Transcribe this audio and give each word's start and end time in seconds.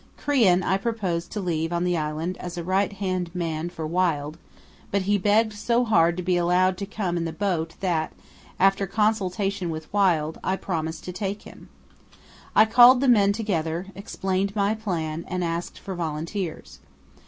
Crean 0.17 0.63
I 0.63 0.77
proposed 0.77 1.31
to 1.33 1.39
leave 1.39 1.71
on 1.71 1.83
the 1.83 1.95
island 1.95 2.35
as 2.37 2.57
a 2.57 2.63
right 2.63 2.91
hand 2.91 3.29
man 3.35 3.69
for 3.69 3.85
Wild, 3.85 4.39
but 4.89 5.03
he 5.03 5.19
begged 5.19 5.53
so 5.53 5.85
hard 5.85 6.17
to 6.17 6.23
be 6.23 6.37
allowed 6.37 6.75
to 6.79 6.87
come 6.87 7.17
in 7.17 7.25
the 7.25 7.31
boat 7.31 7.75
that, 7.81 8.11
after 8.59 8.87
consultation 8.87 9.69
with 9.69 9.93
Wild, 9.93 10.39
I 10.43 10.55
promised 10.55 11.03
to 11.03 11.11
take 11.13 11.43
him. 11.43 11.69
I 12.55 12.65
called 12.65 12.99
the 12.99 13.07
men 13.07 13.31
together, 13.31 13.89
explained 13.93 14.55
my 14.55 14.73
plan, 14.73 15.23
and 15.27 15.43
asked 15.43 15.77
for 15.77 15.93
volunteers. 15.93 16.79